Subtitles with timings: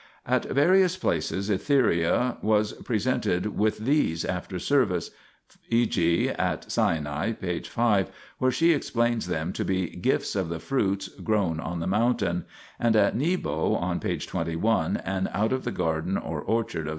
[0.25, 5.11] At various places Etheria was pre sented with these after service,
[5.69, 6.27] e.g.
[6.29, 7.59] at Sinai, p.
[7.59, 8.09] 5,
[8.39, 12.45] where she explains them to be "gifts of the fruits grown on the mountain,"
[12.79, 14.17] and at Nebo on p.
[14.17, 16.89] 21, and out of the garden or orchard of S.